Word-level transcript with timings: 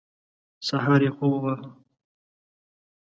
سهار 0.67 1.01
یې 1.05 1.11
خوب 1.15 1.31
وواهه. 1.33 1.67